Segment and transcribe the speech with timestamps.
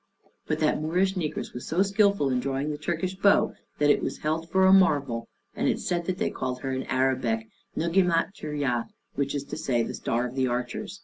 [0.47, 4.17] But that Moorish negress was so skilful in drawing the Turkish bow, that it was
[4.17, 8.33] held for a marvel; and it is said that they called her in Arabic Nugueymat
[8.33, 10.99] Turya, which is to say, the Star of the Archers.